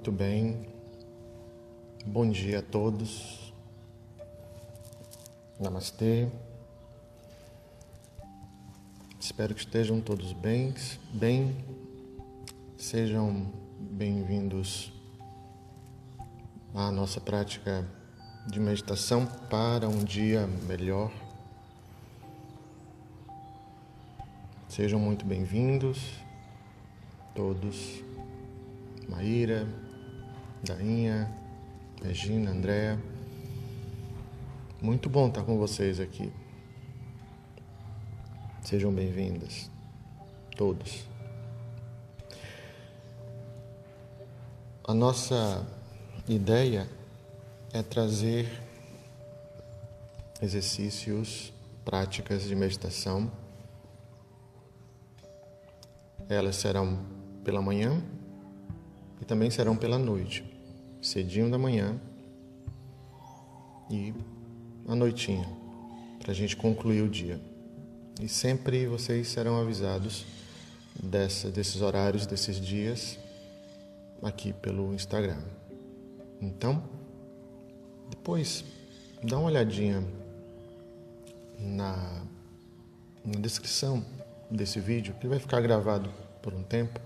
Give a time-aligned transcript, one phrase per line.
[0.00, 0.66] Muito bem.
[2.06, 3.52] Bom dia a todos.
[5.60, 6.26] Namastê.
[9.20, 10.72] Espero que estejam todos bem.
[11.12, 11.54] Bem.
[12.78, 14.90] Sejam bem-vindos
[16.74, 17.86] à nossa prática
[18.46, 21.12] de meditação para um dia melhor.
[24.66, 26.00] Sejam muito bem-vindos
[27.34, 28.02] todos.
[29.10, 29.66] Maíra,
[30.62, 31.30] Dainha,
[32.02, 32.98] Regina, Andréa.
[34.80, 36.30] Muito bom estar com vocês aqui.
[38.62, 39.70] Sejam bem-vindas,
[40.56, 41.04] todos.
[44.84, 45.66] A nossa
[46.28, 46.88] ideia
[47.72, 48.46] é trazer
[50.42, 51.52] exercícios,
[51.84, 53.30] práticas de meditação.
[56.28, 56.98] Elas serão
[57.44, 58.02] pela manhã
[59.20, 60.42] e também serão pela noite,
[61.00, 62.00] cedinho da manhã
[63.90, 64.14] e
[64.86, 65.48] à noitinha,
[66.18, 67.40] para a gente concluir o dia.
[68.20, 70.26] E sempre vocês serão avisados
[71.02, 73.18] dessa, desses horários, desses dias,
[74.22, 75.38] aqui pelo Instagram.
[76.40, 76.82] Então,
[78.10, 78.64] depois
[79.22, 80.04] dá uma olhadinha
[81.58, 82.22] na,
[83.24, 84.04] na descrição
[84.50, 87.00] desse vídeo, que vai ficar gravado por um tempo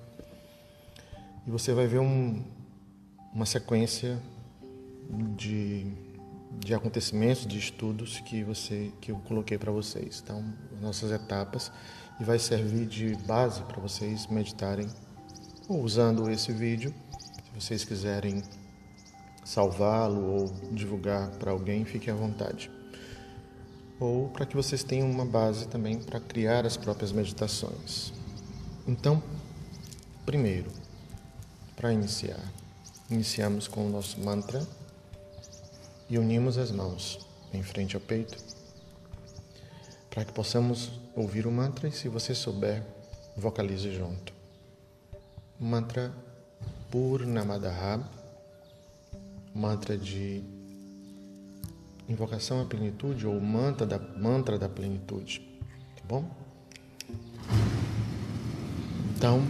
[1.46, 2.42] e você vai ver um,
[3.34, 4.22] uma sequência
[5.36, 5.86] de,
[6.52, 10.22] de acontecimentos, de estudos que você que eu coloquei para vocês.
[10.22, 10.44] Então,
[10.80, 11.72] nossas etapas
[12.20, 14.88] e vai servir de base para vocês meditarem
[15.68, 16.94] ou usando esse vídeo,
[17.42, 18.42] se vocês quiserem
[19.44, 22.70] salvá-lo ou divulgar para alguém, fiquem à vontade.
[23.98, 28.12] Ou para que vocês tenham uma base também para criar as próprias meditações.
[28.86, 29.22] Então,
[30.26, 30.70] primeiro,
[31.76, 32.40] para iniciar,
[33.10, 34.66] iniciamos com o nosso mantra
[36.08, 38.36] e unimos as mãos em frente ao peito
[40.10, 42.84] para que possamos ouvir o mantra e, se você souber,
[43.36, 44.32] vocalize junto.
[45.58, 46.12] Mantra
[46.88, 48.08] Purnamadaha,
[49.52, 50.44] mantra de
[52.08, 55.40] invocação à plenitude ou mantra da, mantra da plenitude,
[55.96, 56.30] tá bom?
[59.16, 59.42] Então,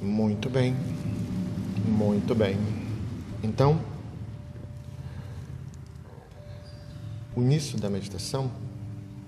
[0.04, 0.76] Muito bem,
[1.88, 2.58] muito bem.
[3.42, 3.80] Então,
[7.34, 8.52] o início da meditação,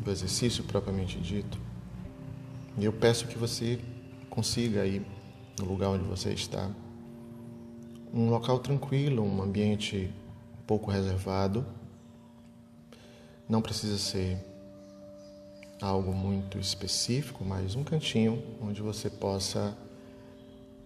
[0.02, 1.58] do exercício propriamente dito,
[2.78, 3.80] eu peço que você
[4.30, 5.02] consiga aí,
[5.58, 6.70] no lugar onde você está,
[8.14, 10.14] um local tranquilo, um ambiente
[10.62, 11.66] um pouco reservado.
[13.48, 14.38] Não precisa ser
[15.82, 19.74] algo muito específico, mas um cantinho onde você possa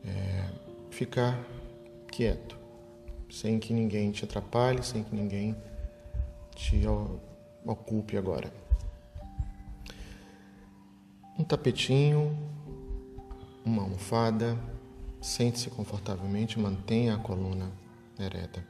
[0.06, 0.50] é,
[0.90, 1.40] ficar
[2.12, 2.58] quieto,
[3.30, 5.56] sem que ninguém te atrapalhe, sem que ninguém
[6.56, 6.82] te
[7.66, 8.52] ocupe agora.
[11.38, 12.38] Um tapetinho,
[13.64, 14.58] uma almofada,
[15.22, 17.72] sente-se confortavelmente, mantenha a coluna
[18.20, 18.66] ereta.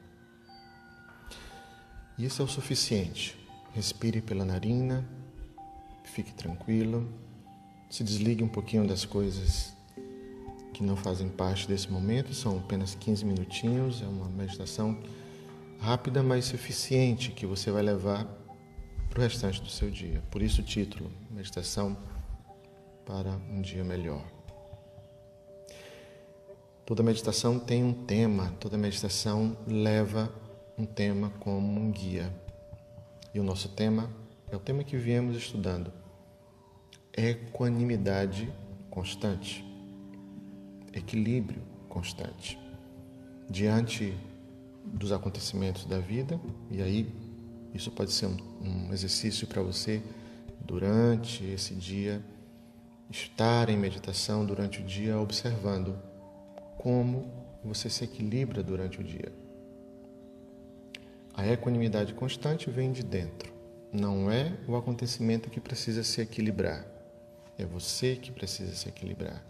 [2.17, 3.37] Isso é o suficiente.
[3.73, 5.07] Respire pela narina,
[6.03, 7.07] fique tranquilo,
[7.89, 9.73] se desligue um pouquinho das coisas
[10.79, 14.97] que não fazem parte desse momento, são apenas 15 minutinhos, é uma meditação
[15.77, 18.25] rápida, mas suficiente que você vai levar
[19.09, 20.23] para o restante do seu dia.
[20.31, 21.97] Por isso o título, Meditação
[23.05, 24.23] para um dia melhor.
[26.85, 30.33] Toda meditação tem um tema, toda meditação leva
[30.77, 32.33] um tema como um guia.
[33.33, 34.09] E o nosso tema
[34.49, 35.91] é o tema que viemos estudando:
[37.13, 38.49] equanimidade
[38.89, 39.68] constante
[40.93, 42.59] equilíbrio constante.
[43.49, 44.15] Diante
[44.83, 46.39] dos acontecimentos da vida,
[46.69, 47.11] e aí
[47.73, 50.01] isso pode ser um, um exercício para você
[50.59, 52.21] durante esse dia,
[53.09, 55.97] estar em meditação durante o dia, observando
[56.77, 57.31] como
[57.63, 59.31] você se equilibra durante o dia.
[61.33, 63.53] A equanimidade constante vem de dentro.
[63.91, 66.85] Não é o acontecimento que precisa se equilibrar.
[67.57, 69.48] É você que precisa se equilibrar.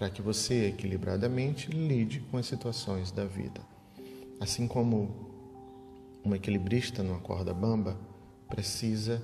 [0.00, 3.60] Para que você equilibradamente lide com as situações da vida.
[4.40, 5.14] Assim como
[6.24, 7.98] um equilibrista numa corda bamba
[8.48, 9.22] precisa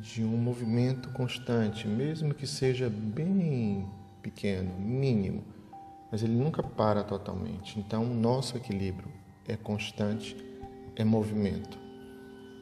[0.00, 3.90] de um movimento constante, mesmo que seja bem
[4.22, 5.42] pequeno, mínimo,
[6.12, 7.80] mas ele nunca para totalmente.
[7.80, 9.08] Então, o nosso equilíbrio
[9.48, 10.36] é constante,
[10.94, 11.76] é movimento.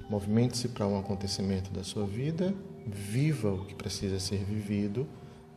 [0.08, 2.54] Movimente-se para um acontecimento da sua vida,
[2.86, 5.06] viva o que precisa ser vivido,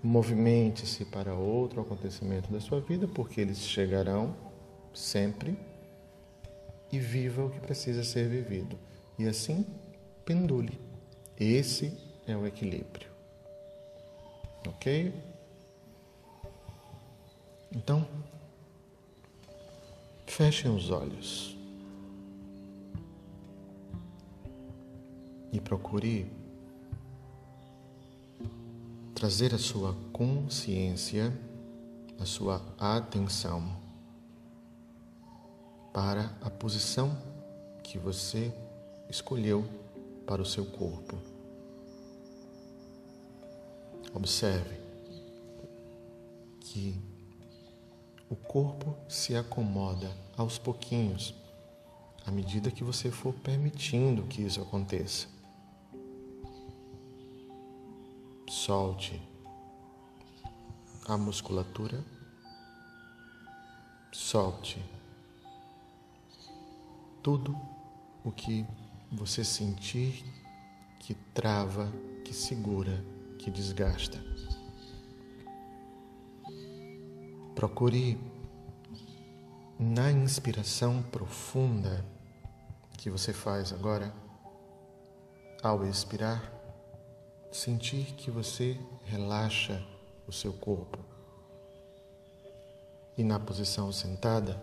[0.05, 4.35] movimente-se para outro acontecimento da sua vida, porque eles chegarão
[4.93, 5.57] sempre,
[6.91, 8.77] e viva o que precisa ser vivido.
[9.17, 9.65] E assim,
[10.23, 10.79] pendule.
[11.37, 11.97] Esse
[12.27, 13.09] é o equilíbrio.
[14.67, 15.13] Ok?
[17.75, 18.07] Então,
[20.25, 21.55] fechem os olhos.
[25.55, 26.29] e procure
[29.15, 31.33] trazer a sua consciência,
[32.19, 33.77] a sua atenção
[35.93, 37.17] para a posição
[37.81, 38.53] que você
[39.09, 39.65] escolheu
[40.27, 41.17] para o seu corpo.
[44.13, 44.77] Observe
[46.59, 47.01] que
[48.29, 51.33] o corpo se acomoda aos pouquinhos,
[52.25, 55.34] à medida que você for permitindo que isso aconteça.
[58.57, 59.21] Solte
[61.09, 62.01] a musculatura,
[64.13, 64.81] solte
[67.21, 67.53] tudo
[68.23, 68.65] o que
[69.11, 70.23] você sentir
[71.01, 71.91] que trava,
[72.23, 73.03] que segura,
[73.37, 74.23] que desgasta.
[77.55, 78.17] Procure
[79.77, 82.05] na inspiração profunda
[82.97, 84.15] que você faz agora,
[85.61, 86.54] ao expirar,
[87.55, 89.81] sentir que você relaxa
[90.27, 90.99] o seu corpo.
[93.17, 94.61] E na posição sentada,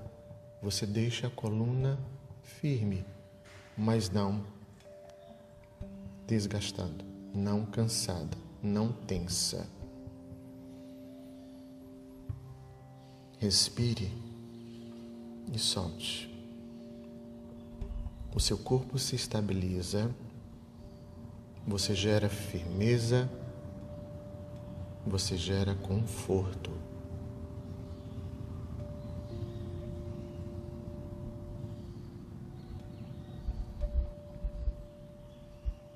[0.61, 1.99] você deixa a coluna
[2.43, 3.03] firme,
[3.77, 4.45] mas não
[6.27, 7.03] desgastada,
[7.35, 9.67] não cansada, não tensa.
[13.39, 14.13] Respire
[15.51, 16.29] e solte.
[18.35, 20.15] O seu corpo se estabiliza
[21.67, 23.31] você gera firmeza,
[25.07, 26.71] você gera conforto.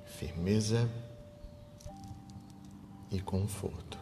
[0.05, 0.89] Firmeza
[3.11, 3.97] e conforto.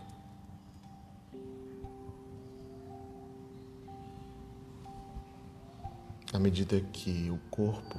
[6.31, 7.97] À medida que o corpo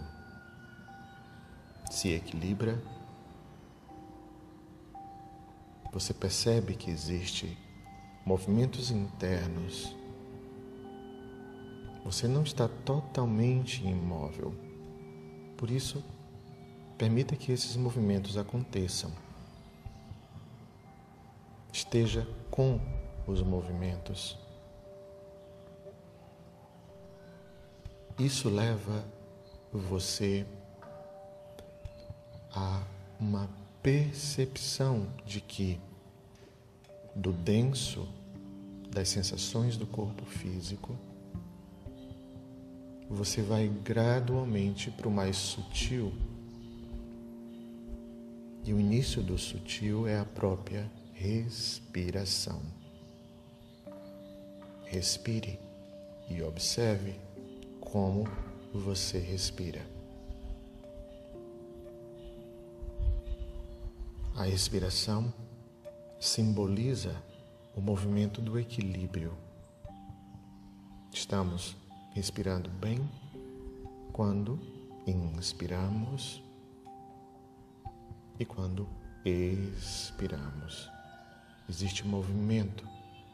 [1.90, 2.78] se equilibra,
[5.98, 7.56] você percebe que existe
[8.22, 9.96] movimentos internos.
[12.04, 14.54] Você não está totalmente imóvel.
[15.56, 16.04] Por isso,
[16.98, 19.10] permita que esses movimentos aconteçam.
[21.72, 22.78] Esteja com
[23.26, 24.38] os movimentos.
[28.18, 29.02] Isso leva
[29.72, 30.46] você
[32.52, 32.82] a
[33.18, 33.48] uma
[33.82, 35.80] percepção de que
[37.16, 38.06] do denso
[38.90, 40.96] das sensações do corpo físico,
[43.08, 46.12] você vai gradualmente para o mais sutil.
[48.64, 52.60] E o início do sutil é a própria respiração.
[54.84, 55.58] Respire
[56.28, 57.14] e observe
[57.80, 58.24] como
[58.74, 59.80] você respira.
[64.34, 65.32] A respiração
[66.26, 67.14] simboliza
[67.74, 69.32] o movimento do equilíbrio.
[71.12, 71.76] Estamos
[72.12, 73.08] respirando bem
[74.12, 74.58] quando
[75.06, 76.42] inspiramos
[78.40, 78.88] e quando
[79.24, 80.90] expiramos.
[81.68, 82.84] Existe movimento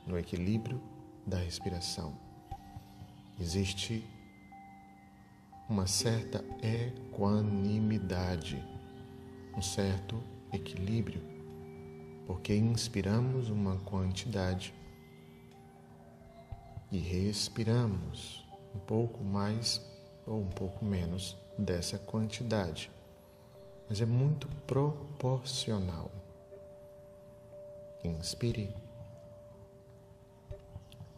[0.06, 0.78] no equilíbrio
[1.26, 2.14] da respiração.
[3.40, 4.04] Existe
[5.66, 8.62] uma certa equanimidade,
[9.56, 10.22] um certo
[10.52, 11.31] equilíbrio,
[12.26, 14.75] porque inspiramos uma quantidade
[16.91, 19.81] e respiramos um pouco mais
[20.26, 22.91] ou um pouco menos dessa quantidade,
[23.88, 26.11] mas é muito proporcional.
[28.05, 28.75] Inspire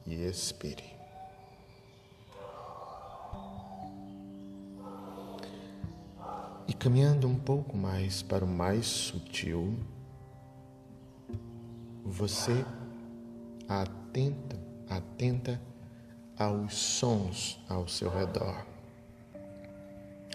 [0.06, 0.94] e expire.
[6.66, 9.78] E caminhando um pouco mais para o mais sutil,
[12.04, 12.64] você
[13.66, 15.60] atenta, atenta
[16.36, 18.66] aos sons ao seu redor.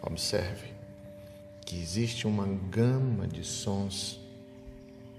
[0.02, 0.74] Observe
[1.66, 4.20] que existe uma gama de sons,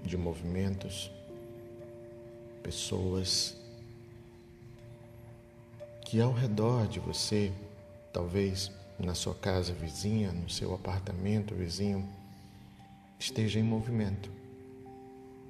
[0.03, 1.09] de movimentos,
[2.61, 3.55] pessoas
[6.01, 7.53] que ao redor de você,
[8.11, 12.07] talvez na sua casa vizinha, no seu apartamento vizinho,
[13.17, 14.29] esteja em movimento,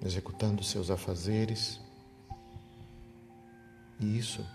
[0.03, 1.79] executando seus afazeres.
[4.00, 4.46] E isso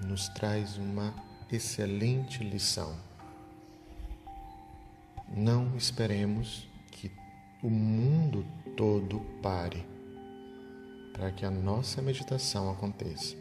[0.00, 1.14] nos traz uma
[1.50, 2.96] excelente lição.
[5.28, 7.10] Não esperemos que
[7.62, 9.86] o mundo todo pare
[11.12, 13.36] para que a nossa meditação aconteça.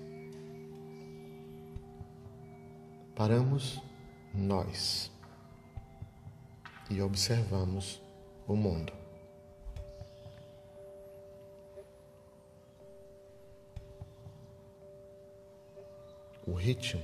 [3.15, 3.81] Paramos
[4.33, 5.11] nós
[6.89, 8.01] e observamos
[8.47, 8.96] o mundo.
[16.47, 17.03] O ritmo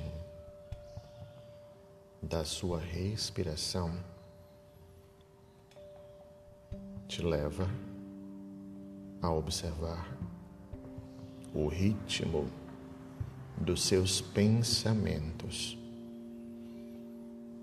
[2.21, 3.93] da sua respiração
[7.09, 7.67] te leva
[9.21, 10.17] a observar
[11.53, 12.49] o ritmo
[13.57, 15.77] dos seus pensamentos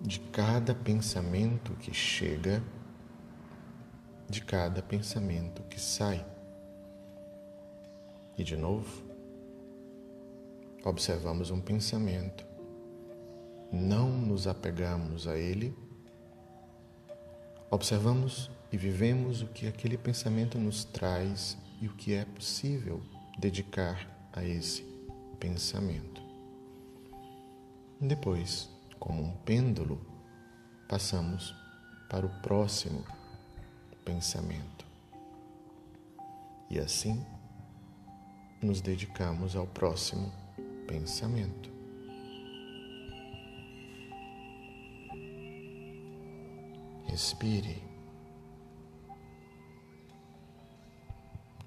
[0.03, 2.63] de cada pensamento que chega,
[4.29, 6.27] de cada pensamento que sai.
[8.37, 9.10] E de novo,
[10.85, 12.45] observamos um pensamento,
[13.73, 15.77] não nos apegamos a ele,
[17.71, 23.03] observamos e vivemos o que aquele pensamento nos traz e o que é possível
[23.39, 24.83] dedicar a esse
[25.39, 26.23] pensamento.
[28.01, 28.69] Depois,
[28.99, 30.01] como um pêndulo,
[30.89, 31.55] passamos
[32.09, 33.05] para o próximo
[34.05, 34.87] pensamento.
[36.69, 37.25] E assim
[38.63, 40.40] nos dedicamos ao próximo
[40.91, 41.71] pensamento.
[47.07, 47.81] Respire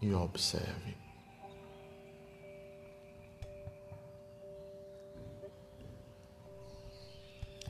[0.02, 0.98] e observe.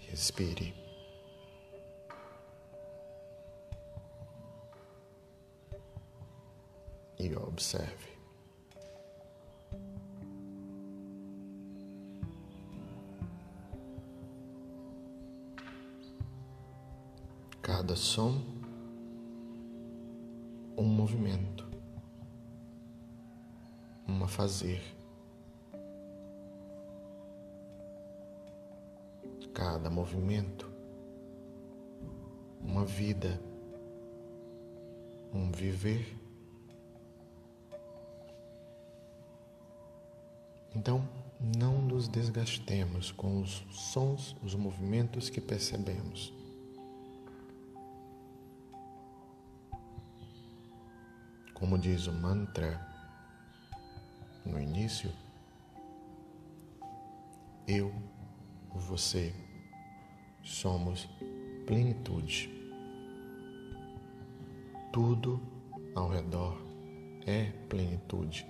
[0.10, 0.74] Respire.
[7.20, 8.13] E observe.
[17.84, 18.42] Cada som,
[20.78, 21.68] um movimento,
[24.08, 24.82] um a fazer.
[29.54, 30.72] cada movimento,
[32.62, 33.38] uma vida,
[35.34, 36.18] um viver.
[40.74, 41.06] Então,
[41.38, 46.43] não nos desgastemos com os sons, os movimentos que percebemos.
[51.64, 52.78] Como diz o mantra
[54.46, 55.10] no início,
[57.66, 57.90] eu,
[58.70, 59.34] você,
[60.44, 61.08] somos
[61.66, 62.50] plenitude.
[64.92, 65.42] Tudo
[65.96, 66.62] ao redor
[67.26, 68.46] é plenitude.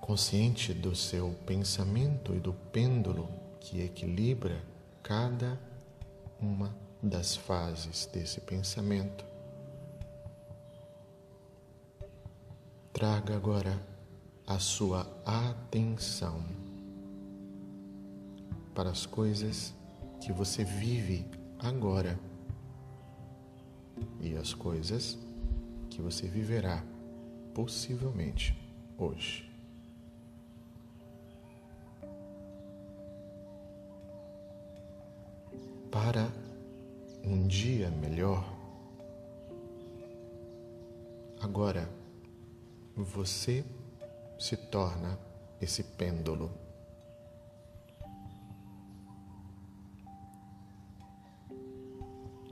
[0.00, 3.28] Consciente do seu pensamento e do pêndulo
[3.60, 4.64] que equilibra
[5.02, 5.60] cada
[6.40, 9.24] uma das fases desse pensamento,
[12.92, 13.76] traga agora
[14.46, 16.44] a sua atenção
[18.74, 19.74] para as coisas
[20.20, 21.26] que você vive
[21.58, 22.18] agora
[24.20, 25.18] e as coisas
[25.90, 26.84] que você viverá
[27.52, 28.56] possivelmente
[28.96, 29.50] hoje.
[35.90, 36.30] Para
[37.24, 38.44] um dia melhor,
[41.40, 41.88] agora
[42.96, 43.64] você
[44.38, 45.18] se torna
[45.60, 46.50] esse pêndulo.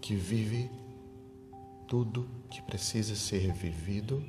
[0.00, 0.71] Que vive
[1.87, 4.25] tudo que precisa ser vivido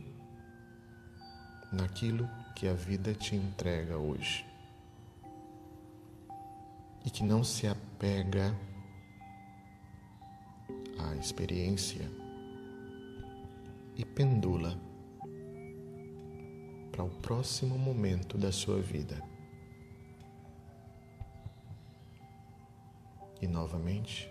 [1.71, 4.45] naquilo que a vida te entrega hoje
[7.05, 8.55] e que não se apega
[10.97, 12.09] à experiência
[13.95, 14.79] e pendula
[16.91, 19.21] para o próximo momento da sua vida.
[23.41, 24.29] E novamente,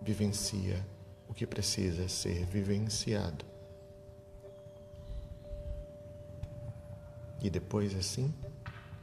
[0.00, 0.84] vivencia
[1.28, 3.44] o que precisa ser vivenciado.
[7.42, 8.32] E depois assim,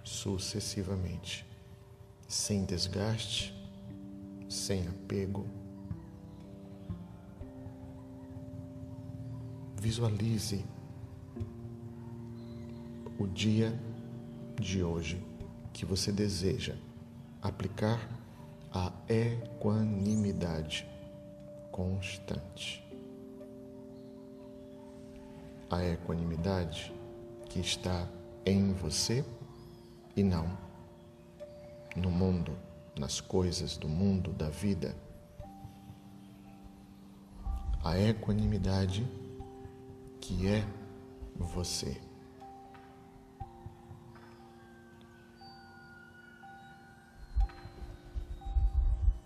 [0.03, 1.45] sucessivamente,
[2.27, 3.60] sem desgaste,
[4.51, 5.47] sem apego.
[9.79, 10.65] Visualize
[13.17, 13.73] o dia
[14.59, 15.25] de hoje
[15.71, 16.75] que você deseja
[17.41, 17.99] aplicar
[18.73, 20.85] a equanimidade
[21.71, 22.85] constante.
[25.69, 26.93] A equanimidade
[27.45, 28.05] que está
[28.45, 29.23] em você
[30.15, 30.57] e não
[31.95, 32.55] no mundo,
[32.97, 34.95] nas coisas do mundo, da vida.
[37.83, 39.07] A equanimidade
[40.19, 40.63] que é
[41.35, 41.99] você.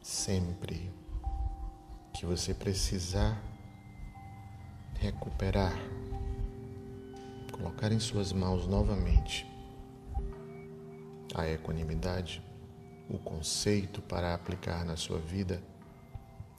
[0.02, 0.92] Sempre
[2.14, 3.38] que você precisar
[5.00, 5.74] recuperar,
[7.52, 9.46] colocar em suas mãos novamente
[11.36, 12.42] a equanimidade,
[13.10, 15.62] o conceito para aplicar na sua vida,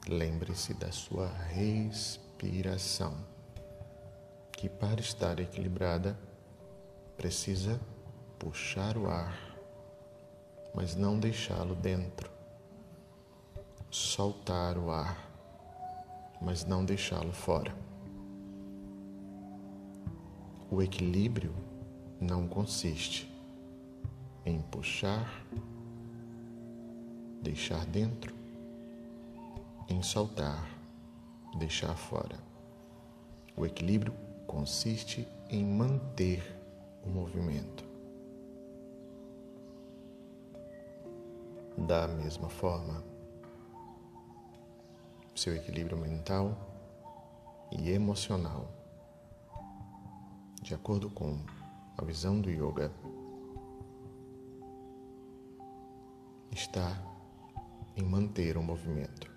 [0.07, 3.13] lembre-se da sua respiração,
[4.51, 6.17] que para estar equilibrada
[7.17, 7.79] precisa
[8.39, 9.37] puxar o ar,
[10.73, 12.29] mas não deixá-lo dentro,
[13.89, 15.27] soltar o ar,
[16.41, 17.75] mas não deixá-lo fora.
[20.69, 21.53] O equilíbrio
[22.19, 23.31] não consiste
[24.45, 25.45] em puxar,
[27.47, 28.35] deixar dentro,
[29.87, 30.67] em soltar,
[31.57, 32.37] deixar fora.
[33.55, 34.13] O equilíbrio
[34.45, 36.43] consiste em manter
[37.05, 37.85] o movimento.
[41.77, 43.01] Da mesma forma,
[45.33, 46.51] seu equilíbrio mental
[47.71, 48.67] e emocional,
[50.61, 51.39] de acordo com
[51.97, 52.91] a visão do yoga,
[56.51, 57.06] está
[57.97, 59.27] em manter o movimento.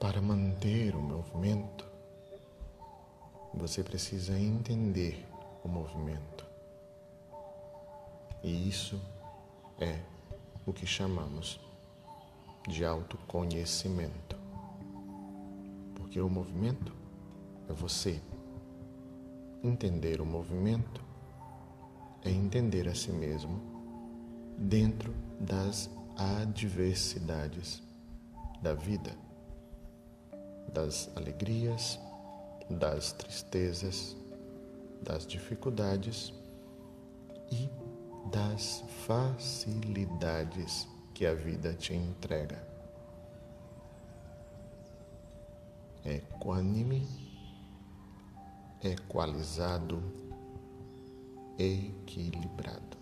[0.00, 1.81] Para manter o movimento,
[3.54, 5.26] você precisa entender
[5.62, 6.46] o movimento.
[8.42, 9.00] E isso
[9.78, 9.98] é
[10.66, 11.60] o que chamamos
[12.68, 14.36] de autoconhecimento.
[15.94, 16.92] Porque o movimento
[17.68, 18.20] é você.
[19.62, 21.00] Entender o movimento
[22.24, 23.60] é entender a si mesmo
[24.58, 27.82] dentro das adversidades
[28.60, 29.16] da vida,
[30.72, 31.98] das alegrias,
[32.78, 34.16] das tristezas,
[35.02, 36.32] das dificuldades
[37.50, 37.68] e
[38.30, 42.66] das facilidades que a vida te entrega.
[46.04, 47.06] Equânime,
[48.82, 50.02] equalizado,
[51.58, 53.01] equilibrado.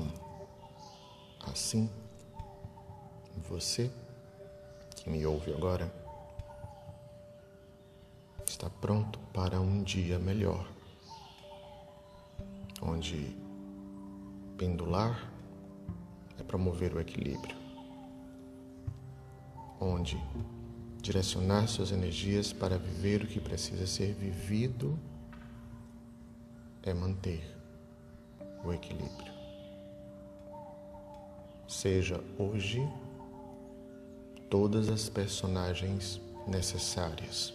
[0.00, 1.90] Então, assim,
[3.48, 3.90] você
[4.96, 5.92] que me ouve agora
[8.46, 10.68] está pronto para um dia melhor,
[12.82, 13.36] onde
[14.58, 15.30] pendular
[16.38, 17.56] é promover o equilíbrio,
[19.80, 20.22] onde
[21.00, 24.98] direcionar suas energias para viver o que precisa ser vivido
[26.82, 27.42] é manter
[28.62, 29.29] o equilíbrio
[31.70, 32.82] seja hoje
[34.50, 37.54] todas as personagens necessárias.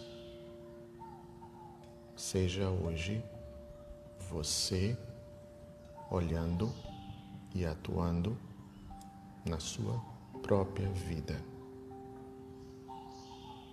[2.16, 3.22] Seja hoje
[4.30, 4.96] você
[6.10, 6.72] olhando
[7.54, 8.38] e atuando
[9.44, 10.02] na sua
[10.42, 11.38] própria vida,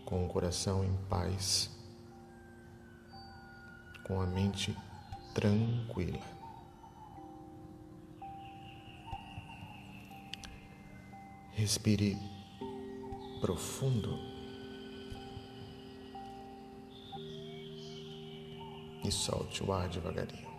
[0.04, 1.72] com o coração em paz,
[4.06, 4.78] com a mente
[5.34, 6.33] tranquila.
[11.56, 12.18] Respire
[13.40, 14.18] profundo
[19.06, 20.52] e solte o ar devagarinho.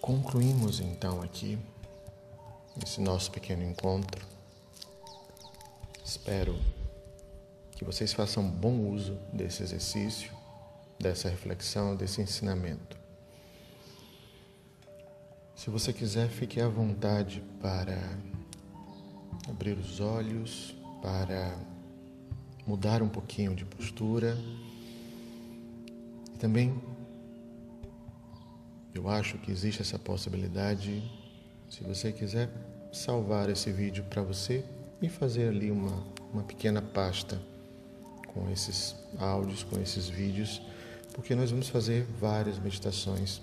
[0.00, 1.58] Concluímos então aqui
[2.82, 4.24] esse nosso pequeno encontro.
[6.04, 6.58] Espero
[7.72, 10.32] que vocês façam bom uso desse exercício,
[10.98, 13.03] dessa reflexão, desse ensinamento.
[15.56, 17.96] Se você quiser, fique à vontade para
[19.48, 21.56] abrir os olhos, para
[22.66, 24.36] mudar um pouquinho de postura.
[26.34, 26.74] E também
[28.94, 31.02] eu acho que existe essa possibilidade,
[31.68, 32.50] se você quiser
[32.92, 34.64] salvar esse vídeo para você
[35.00, 37.40] e fazer ali uma, uma pequena pasta
[38.26, 40.60] com esses áudios, com esses vídeos,
[41.12, 43.40] porque nós vamos fazer várias meditações,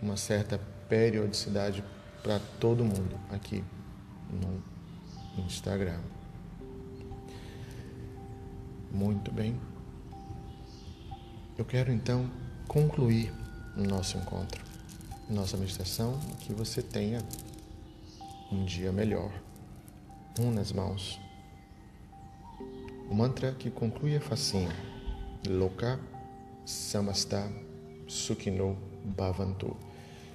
[0.00, 1.84] uma certa periodicidade
[2.22, 3.64] para todo mundo aqui
[4.30, 4.62] no
[5.44, 5.98] Instagram.
[8.90, 9.58] Muito bem.
[11.56, 12.30] Eu quero então
[12.68, 13.32] concluir
[13.76, 14.62] nosso encontro,
[15.28, 17.20] nossa meditação, que você tenha
[18.50, 19.32] um dia melhor.
[20.38, 21.18] Um nas mãos.
[23.10, 24.70] O mantra que conclui é facinho.
[25.46, 25.98] Loka
[26.64, 27.50] Samasta
[28.06, 29.76] Sukhino Bhavantu.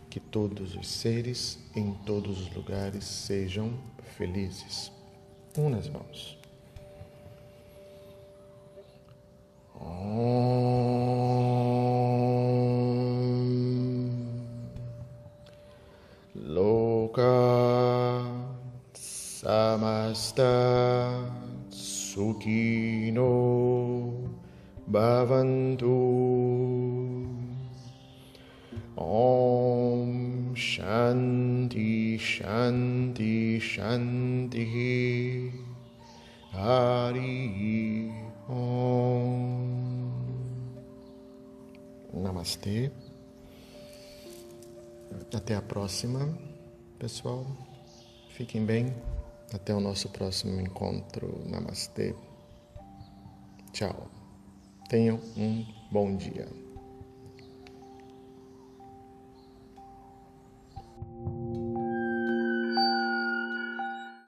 [0.10, 3.74] Que todos os seres em todos os lugares sejam
[4.18, 4.92] felizes.
[5.58, 6.38] Um nas mãos.
[19.78, 20.44] samasta
[21.70, 23.32] sukhino
[24.88, 26.47] bhavantu
[32.48, 35.52] Shanti Shanti
[36.54, 38.10] Hari
[38.48, 40.14] Om
[42.14, 42.90] Namastê.
[45.34, 46.40] Até a próxima,
[46.98, 47.46] pessoal.
[48.30, 48.96] Fiquem bem.
[49.54, 51.44] Até o nosso próximo encontro.
[51.50, 52.16] Namastê.
[53.74, 54.10] Tchau.
[54.88, 56.48] Tenham um bom dia.